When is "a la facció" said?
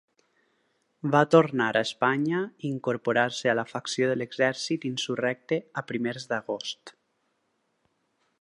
3.53-4.09